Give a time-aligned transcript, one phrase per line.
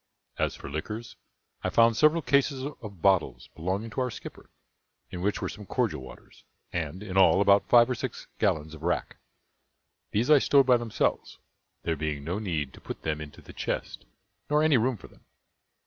[0.39, 1.15] As for liquors,
[1.63, 4.49] I found several cases of bottles belonging to our skipper,
[5.11, 6.43] in which were some cordial waters;
[6.73, 9.17] and, in all, about five or six gallons of rack.
[10.09, 11.37] These I stowed by themselves,
[11.83, 14.05] there being no need to put them into the chest,
[14.49, 15.23] nor any room for them.